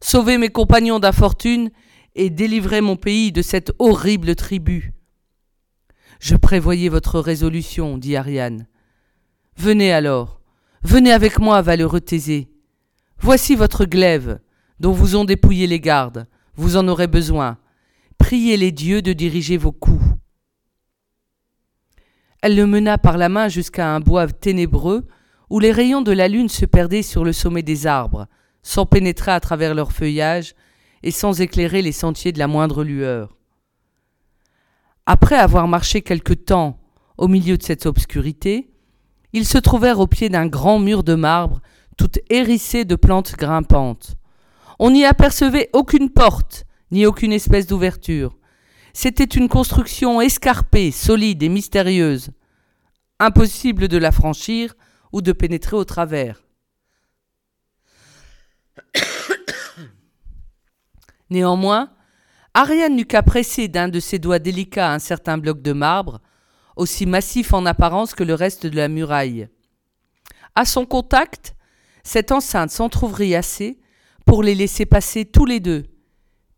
sauver 0.00 0.36
mes 0.38 0.48
compagnons 0.48 0.98
d'infortune 0.98 1.70
et 2.14 2.30
délivrer 2.30 2.80
mon 2.80 2.96
pays 2.96 3.30
de 3.32 3.42
cette 3.42 3.72
horrible 3.78 4.34
tribu. 4.34 4.92
Je 6.18 6.36
prévoyais 6.36 6.88
votre 6.88 7.20
résolution, 7.20 7.98
dit 7.98 8.16
Ariane. 8.16 8.66
Venez 9.56 9.92
alors, 9.92 10.40
venez 10.82 11.12
avec 11.12 11.38
moi, 11.38 11.62
valeureux 11.62 12.00
Thésée. 12.00 12.48
Voici 13.18 13.54
votre 13.54 13.84
glaive, 13.84 14.40
dont 14.80 14.92
vous 14.92 15.14
ont 15.14 15.24
dépouillé 15.24 15.68
les 15.68 15.80
gardes. 15.80 16.26
Vous 16.56 16.76
en 16.76 16.88
aurez 16.88 17.06
besoin. 17.06 17.58
Priez 18.18 18.56
les 18.56 18.72
dieux 18.72 19.02
de 19.02 19.12
diriger 19.12 19.56
vos 19.56 19.72
coups. 19.72 20.04
Elle 22.42 22.56
le 22.56 22.66
mena 22.66 22.98
par 22.98 23.18
la 23.18 23.28
main 23.28 23.48
jusqu'à 23.48 23.94
un 23.94 24.00
bois 24.00 24.26
ténébreux, 24.26 25.06
où 25.48 25.60
les 25.60 25.70
rayons 25.70 26.02
de 26.02 26.10
la 26.10 26.26
lune 26.26 26.48
se 26.48 26.66
perdaient 26.66 27.02
sur 27.02 27.24
le 27.24 27.32
sommet 27.32 27.62
des 27.62 27.86
arbres, 27.86 28.26
sans 28.62 28.84
pénétrer 28.84 29.30
à 29.30 29.38
travers 29.38 29.74
leur 29.74 29.92
feuillage 29.92 30.54
et 31.04 31.12
sans 31.12 31.40
éclairer 31.40 31.82
les 31.82 31.92
sentiers 31.92 32.32
de 32.32 32.40
la 32.40 32.48
moindre 32.48 32.82
lueur. 32.82 33.36
Après 35.06 35.36
avoir 35.36 35.68
marché 35.68 36.02
quelque 36.02 36.32
temps 36.32 36.80
au 37.16 37.28
milieu 37.28 37.56
de 37.56 37.62
cette 37.62 37.86
obscurité, 37.86 38.70
ils 39.32 39.46
se 39.46 39.58
trouvèrent 39.58 40.00
au 40.00 40.06
pied 40.06 40.28
d'un 40.28 40.46
grand 40.46 40.78
mur 40.78 41.04
de 41.04 41.14
marbre, 41.14 41.60
tout 41.96 42.10
hérissé 42.28 42.84
de 42.84 42.96
plantes 42.96 43.36
grimpantes. 43.36 44.16
On 44.78 44.90
n'y 44.90 45.04
apercevait 45.04 45.70
aucune 45.72 46.10
porte, 46.10 46.64
ni 46.90 47.06
aucune 47.06 47.32
espèce 47.32 47.66
d'ouverture. 47.66 48.36
C'était 48.92 49.24
une 49.24 49.48
construction 49.48 50.20
escarpée, 50.20 50.90
solide 50.90 51.42
et 51.42 51.48
mystérieuse. 51.48 52.30
Impossible 53.18 53.88
de 53.88 53.96
la 53.98 54.12
franchir 54.12 54.74
ou 55.12 55.22
de 55.22 55.32
pénétrer 55.32 55.76
au 55.76 55.84
travers. 55.84 56.42
Néanmoins, 61.30 61.90
Ariane 62.54 62.96
n'eut 62.96 63.06
qu'à 63.06 63.22
presser 63.22 63.68
d'un 63.68 63.88
de 63.88 64.00
ses 64.00 64.18
doigts 64.18 64.38
délicats 64.38 64.92
un 64.92 64.98
certain 64.98 65.38
bloc 65.38 65.62
de 65.62 65.72
marbre, 65.72 66.20
aussi 66.76 67.06
massif 67.06 67.54
en 67.54 67.64
apparence 67.64 68.14
que 68.14 68.24
le 68.24 68.34
reste 68.34 68.66
de 68.66 68.76
la 68.76 68.88
muraille. 68.88 69.48
À 70.54 70.66
son 70.66 70.84
contact, 70.84 71.54
cette 72.02 72.32
enceinte 72.32 72.70
s'entr'ouvrit 72.70 73.34
assez 73.34 73.78
pour 74.26 74.42
les 74.42 74.54
laisser 74.54 74.84
passer 74.84 75.24
tous 75.24 75.46
les 75.46 75.60
deux, 75.60 75.84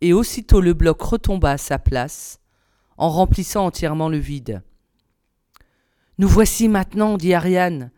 et 0.01 0.13
aussitôt 0.13 0.61
le 0.61 0.73
bloc 0.73 1.01
retomba 1.01 1.51
à 1.51 1.57
sa 1.57 1.79
place, 1.79 2.39
en 2.97 3.09
remplissant 3.09 3.65
entièrement 3.65 4.09
le 4.09 4.17
vide. 4.17 4.61
Nous 6.17 6.27
voici 6.27 6.69
maintenant, 6.69 7.17
dit 7.17 7.33
Ariane, 7.33 7.91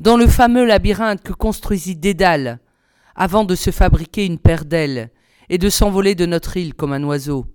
dans 0.00 0.16
le 0.16 0.26
fameux 0.26 0.66
labyrinthe 0.66 1.22
que 1.22 1.32
construisit 1.32 1.96
Dédale, 1.96 2.60
avant 3.14 3.44
de 3.44 3.54
se 3.54 3.70
fabriquer 3.70 4.26
une 4.26 4.38
paire 4.38 4.64
d'ailes 4.64 5.10
et 5.48 5.58
de 5.58 5.70
s'envoler 5.70 6.14
de 6.14 6.26
notre 6.26 6.56
île 6.56 6.74
comme 6.74 6.92
un 6.92 7.04
oiseau. 7.04 7.46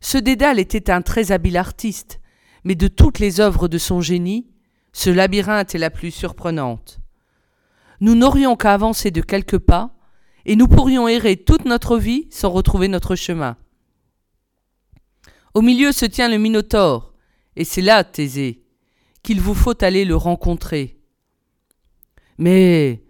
Ce 0.00 0.18
Dédale 0.18 0.58
était 0.58 0.90
un 0.90 1.02
très 1.02 1.32
habile 1.32 1.56
artiste, 1.56 2.20
mais 2.64 2.74
de 2.74 2.88
toutes 2.88 3.18
les 3.18 3.40
œuvres 3.40 3.68
de 3.68 3.78
son 3.78 4.00
génie, 4.00 4.48
ce 4.92 5.10
labyrinthe 5.10 5.74
est 5.74 5.78
la 5.78 5.90
plus 5.90 6.10
surprenante. 6.10 7.00
Nous 8.00 8.14
n'aurions 8.14 8.56
qu'à 8.56 8.74
avancer 8.74 9.10
de 9.10 9.20
quelques 9.20 9.58
pas, 9.58 9.90
et 10.48 10.56
nous 10.56 10.66
pourrions 10.66 11.06
errer 11.06 11.36
toute 11.36 11.66
notre 11.66 11.98
vie 11.98 12.26
sans 12.30 12.48
retrouver 12.48 12.88
notre 12.88 13.14
chemin. 13.16 13.58
Au 15.52 15.60
milieu 15.60 15.92
se 15.92 16.06
tient 16.06 16.30
le 16.30 16.38
Minotaure, 16.38 17.12
et 17.54 17.64
c'est 17.64 17.82
là, 17.82 18.02
Thésée, 18.02 18.62
qu'il 19.22 19.42
vous 19.42 19.52
faut 19.52 19.84
aller 19.84 20.06
le 20.06 20.16
rencontrer. 20.16 20.96
Mais 22.38 23.04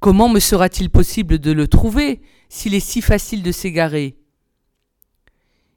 comment 0.00 0.30
me 0.30 0.40
sera-t-il 0.40 0.88
possible 0.88 1.38
de 1.38 1.52
le 1.52 1.68
trouver 1.68 2.22
s'il 2.48 2.72
est 2.72 2.80
si 2.80 3.02
facile 3.02 3.42
de 3.42 3.52
s'égarer? 3.52 4.16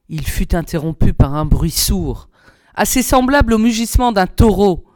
Il 0.08 0.26
fut 0.26 0.54
interrompu 0.54 1.12
par 1.12 1.34
un 1.34 1.44
bruit 1.44 1.70
sourd, 1.70 2.30
assez 2.74 3.02
semblable 3.02 3.52
au 3.52 3.58
mugissement 3.58 4.12
d'un 4.12 4.26
taureau, 4.26 4.86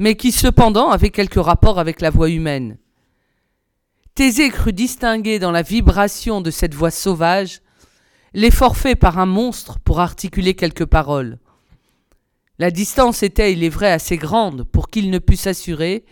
mais 0.00 0.16
qui 0.16 0.32
cependant 0.32 0.90
avait 0.90 1.10
quelque 1.10 1.38
rapport 1.38 1.78
avec 1.78 2.00
la 2.00 2.10
voix 2.10 2.30
humaine. 2.30 2.78
Thésée 4.20 4.50
crut 4.50 4.74
distinguer 4.74 5.38
dans 5.38 5.50
la 5.50 5.62
vibration 5.62 6.42
de 6.42 6.50
cette 6.50 6.74
voix 6.74 6.90
sauvage 6.90 7.62
l'effort 8.34 8.76
fait 8.76 8.94
par 8.94 9.18
un 9.18 9.24
monstre 9.24 9.78
pour 9.78 9.98
articuler 9.98 10.52
quelques 10.52 10.84
paroles. 10.84 11.38
La 12.58 12.70
distance 12.70 13.22
était, 13.22 13.54
il 13.54 13.64
est 13.64 13.70
vrai, 13.70 13.90
assez 13.90 14.18
grande 14.18 14.64
pour 14.64 14.88
qu'il 14.88 15.08
ne 15.08 15.18
pût 15.18 15.36
s'assurer 15.36 16.04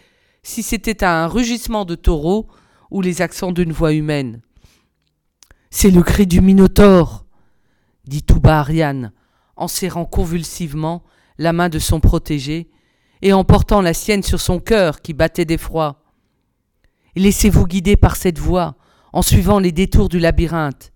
si 0.43 0.63
c'était 0.63 1.05
un 1.05 1.27
rugissement 1.27 1.85
de 1.85 1.97
taureau 1.97 2.49
ou 2.91 3.03
les 3.03 3.21
accents 3.21 3.53
d'une 3.53 3.73
voix 3.73 3.93
humaine. 3.93 4.41
C'est 5.69 5.91
le 5.91 6.03
cri 6.03 6.27
du 6.27 6.41
Minotaure, 6.41 7.27
dit 8.07 8.23
tout 8.23 8.41
bas 8.41 8.61
Ariane, 8.61 9.13
en 9.55 9.69
serrant 9.69 10.07
convulsivement 10.07 11.05
la 11.37 11.53
main 11.53 11.69
de 11.69 11.79
son 11.79 12.01
protégé 12.01 12.71
et 13.21 13.35
en 13.35 13.45
portant 13.45 13.83
la 13.83 13.93
sienne 13.93 14.23
sur 14.23 14.41
son 14.41 14.61
cœur 14.61 15.03
qui 15.03 15.13
battait 15.13 15.45
d'effroi. 15.45 16.08
Laissez-vous 17.17 17.67
guider 17.67 17.97
par 17.97 18.17
cette 18.17 18.39
voie, 18.39 18.77
en 19.13 19.23
suivant 19.23 19.59
les 19.59 19.73
détours 19.73 20.09
du 20.09 20.19
labyrinthe, 20.19 20.93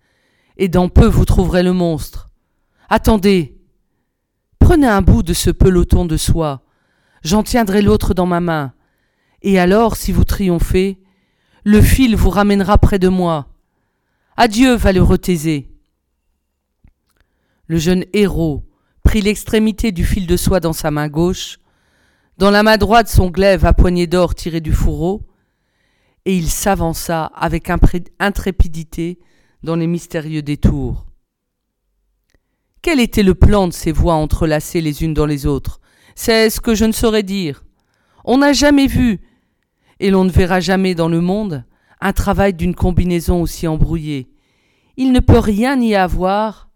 et 0.56 0.68
dans 0.68 0.88
peu 0.88 1.06
vous 1.06 1.24
trouverez 1.24 1.62
le 1.62 1.72
monstre. 1.72 2.30
Attendez. 2.88 3.58
Prenez 4.58 4.86
un 4.86 5.02
bout 5.02 5.22
de 5.22 5.32
ce 5.32 5.50
peloton 5.50 6.04
de 6.04 6.16
soie, 6.16 6.62
j'en 7.24 7.42
tiendrai 7.42 7.82
l'autre 7.82 8.14
dans 8.14 8.26
ma 8.26 8.40
main, 8.40 8.72
et 9.42 9.58
alors, 9.58 9.96
si 9.96 10.12
vous 10.12 10.24
triomphez, 10.24 10.98
le 11.64 11.80
fil 11.80 12.14
vous 12.16 12.30
ramènera 12.30 12.78
près 12.78 12.98
de 12.98 13.08
moi. 13.08 13.48
Adieu, 14.36 14.74
valeureux 14.74 15.18
Thésée. 15.18 15.68
Le 17.66 17.78
jeune 17.78 18.04
héros 18.12 18.64
prit 19.02 19.20
l'extrémité 19.20 19.92
du 19.92 20.04
fil 20.04 20.26
de 20.26 20.36
soie 20.36 20.60
dans 20.60 20.72
sa 20.72 20.90
main 20.90 21.08
gauche, 21.08 21.58
dans 22.38 22.50
la 22.50 22.62
main 22.62 22.76
droite 22.76 23.08
son 23.08 23.30
glaive 23.30 23.64
à 23.64 23.72
poignée 23.72 24.06
d'or 24.06 24.34
tiré 24.34 24.60
du 24.60 24.72
fourreau, 24.72 25.26
et 26.24 26.36
il 26.36 26.48
s'avança 26.48 27.26
avec 27.34 27.70
intrépidité 28.18 29.18
dans 29.62 29.76
les 29.76 29.86
mystérieux 29.86 30.42
détours. 30.42 31.06
Quel 32.80 33.00
était 33.00 33.22
le 33.22 33.34
plan 33.34 33.68
de 33.68 33.72
ces 33.72 33.92
voix 33.92 34.14
entrelacées 34.14 34.80
les 34.80 35.04
unes 35.04 35.14
dans 35.14 35.26
les 35.26 35.46
autres? 35.46 35.80
C'est 36.14 36.50
ce 36.50 36.60
que 36.60 36.74
je 36.74 36.84
ne 36.84 36.92
saurais 36.92 37.22
dire. 37.22 37.64
On 38.24 38.38
n'a 38.38 38.52
jamais 38.52 38.86
vu, 38.86 39.20
et 40.00 40.10
l'on 40.10 40.24
ne 40.24 40.30
verra 40.30 40.60
jamais 40.60 40.94
dans 40.94 41.08
le 41.08 41.20
monde, 41.20 41.64
un 42.00 42.12
travail 42.12 42.54
d'une 42.54 42.74
combinaison 42.74 43.40
aussi 43.40 43.66
embrouillée. 43.66 44.28
Il 44.96 45.12
ne 45.12 45.20
peut 45.20 45.38
rien 45.38 45.80
y 45.80 45.94
avoir 45.94 46.68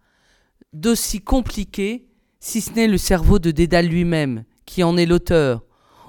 d'aussi 0.73 1.21
compliqué, 1.21 2.07
si 2.39 2.61
ce 2.61 2.73
n'est 2.73 2.87
le 2.87 2.99
cerveau 2.99 3.39
de 3.39 3.51
Dédale 3.51 3.89
lui-même, 3.89 4.45
qui 4.65 4.85
en 4.85 4.97
est 4.97 5.07
l'auteur, 5.07 5.65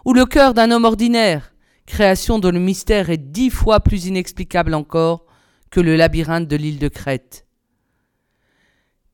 ou 0.06 0.14
le 0.14 0.26
cœur 0.26 0.54
d'un 0.54 0.72
homme 0.72 0.86
ordinaire, 0.86 1.54
création 1.88 2.38
dont 2.38 2.52
le 2.52 2.60
mystère 2.60 3.10
est 3.10 3.18
dix 3.18 3.50
fois 3.50 3.80
plus 3.80 4.06
inexplicable 4.06 4.76
encore 4.76 5.26
que 5.72 5.80
le 5.80 5.96
labyrinthe 5.96 6.48
de 6.48 6.56
l'île 6.56 6.78
de 6.78 6.90
Crète. 6.90 7.48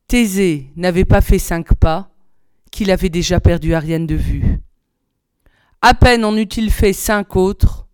Thésée 0.06 0.70
n'avait 0.76 1.06
pas 1.06 1.22
fait 1.22 1.38
cinq 1.38 1.74
pas, 1.74 2.10
qu'il 2.70 2.90
avait 2.90 3.08
déjà 3.08 3.40
perdu 3.40 3.72
Ariane 3.72 4.06
de 4.06 4.16
vue. 4.16 4.60
À 5.80 5.94
peine 5.94 6.24
en 6.24 6.36
eut-il 6.36 6.70
fait 6.70 6.92
cinq 6.92 7.36
autres, 7.36 7.86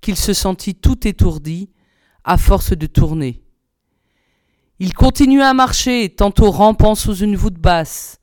qu'il 0.00 0.16
se 0.16 0.32
sentit 0.32 0.74
tout 0.74 1.06
étourdi, 1.06 1.70
à 2.24 2.36
force 2.38 2.72
de 2.72 2.86
tourner. 2.86 3.44
Il 4.78 4.94
continua 4.94 5.48
à 5.48 5.54
marcher, 5.54 6.08
tantôt 6.08 6.50
rampant 6.50 6.94
sous 6.94 7.16
une 7.16 7.36
voûte 7.36 7.58
basse, 7.58 8.18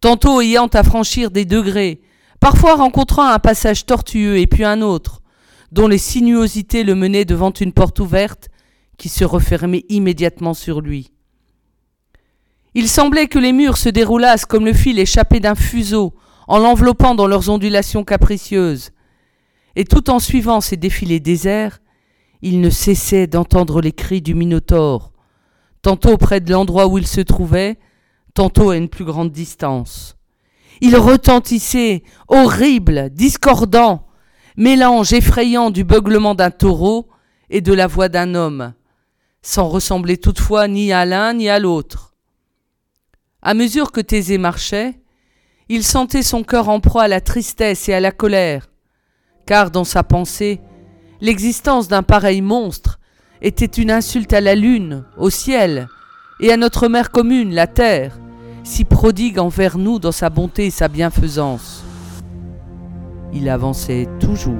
tantôt 0.00 0.40
ayant 0.40 0.68
à 0.68 0.84
franchir 0.84 1.30
des 1.30 1.44
degrés, 1.44 2.02
parfois 2.38 2.76
rencontrant 2.76 3.28
un 3.28 3.38
passage 3.38 3.86
tortueux 3.86 4.38
et 4.38 4.46
puis 4.46 4.64
un 4.64 4.82
autre, 4.82 5.22
dont 5.76 5.88
les 5.88 5.98
sinuosités 5.98 6.84
le 6.84 6.94
menaient 6.94 7.26
devant 7.26 7.50
une 7.50 7.74
porte 7.74 8.00
ouverte 8.00 8.48
qui 8.96 9.10
se 9.10 9.26
refermait 9.26 9.84
immédiatement 9.90 10.54
sur 10.54 10.80
lui. 10.80 11.12
Il 12.72 12.88
semblait 12.88 13.26
que 13.26 13.38
les 13.38 13.52
murs 13.52 13.76
se 13.76 13.90
déroulassent 13.90 14.46
comme 14.46 14.64
le 14.64 14.72
fil 14.72 14.98
échappé 14.98 15.38
d'un 15.38 15.54
fuseau, 15.54 16.14
en 16.48 16.58
l'enveloppant 16.58 17.14
dans 17.14 17.26
leurs 17.26 17.50
ondulations 17.50 18.04
capricieuses. 18.04 18.92
Et 19.74 19.84
tout 19.84 20.08
en 20.08 20.18
suivant 20.18 20.62
ces 20.62 20.78
défilés 20.78 21.20
déserts, 21.20 21.80
il 22.40 22.62
ne 22.62 22.70
cessait 22.70 23.26
d'entendre 23.26 23.82
les 23.82 23.92
cris 23.92 24.22
du 24.22 24.34
Minotaure, 24.34 25.12
tantôt 25.82 26.16
près 26.16 26.40
de 26.40 26.52
l'endroit 26.52 26.86
où 26.86 26.96
il 26.96 27.06
se 27.06 27.20
trouvait, 27.20 27.78
tantôt 28.32 28.70
à 28.70 28.78
une 28.78 28.88
plus 28.88 29.04
grande 29.04 29.30
distance. 29.30 30.16
Il 30.80 30.96
retentissait, 30.96 32.02
horrible, 32.28 33.10
discordant, 33.10 34.05
mélange 34.56 35.12
effrayant 35.12 35.70
du 35.70 35.84
beuglement 35.84 36.34
d'un 36.34 36.50
taureau 36.50 37.08
et 37.50 37.60
de 37.60 37.72
la 37.72 37.86
voix 37.86 38.08
d'un 38.08 38.34
homme, 38.34 38.72
sans 39.42 39.68
ressembler 39.68 40.16
toutefois 40.16 40.66
ni 40.68 40.92
à 40.92 41.04
l'un 41.04 41.34
ni 41.34 41.48
à 41.48 41.58
l'autre. 41.58 42.14
À 43.42 43.54
mesure 43.54 43.92
que 43.92 44.00
Thésée 44.00 44.38
marchait, 44.38 45.00
il 45.68 45.84
sentait 45.84 46.22
son 46.22 46.42
cœur 46.42 46.68
en 46.68 46.80
proie 46.80 47.04
à 47.04 47.08
la 47.08 47.20
tristesse 47.20 47.88
et 47.88 47.94
à 47.94 48.00
la 48.00 48.12
colère, 48.12 48.68
car 49.46 49.70
dans 49.70 49.84
sa 49.84 50.02
pensée, 50.02 50.60
l'existence 51.20 51.88
d'un 51.88 52.02
pareil 52.02 52.40
monstre 52.40 52.98
était 53.42 53.66
une 53.66 53.90
insulte 53.90 54.32
à 54.32 54.40
la 54.40 54.54
lune, 54.54 55.04
au 55.18 55.30
ciel, 55.30 55.88
et 56.40 56.52
à 56.52 56.56
notre 56.56 56.88
mère 56.88 57.10
commune, 57.10 57.54
la 57.54 57.66
terre, 57.66 58.18
si 58.64 58.84
prodigue 58.84 59.38
envers 59.38 59.78
nous 59.78 59.98
dans 59.98 60.12
sa 60.12 60.30
bonté 60.30 60.66
et 60.66 60.70
sa 60.70 60.88
bienfaisance. 60.88 61.84
Il 63.32 63.48
avançait 63.48 64.08
toujours. 64.20 64.54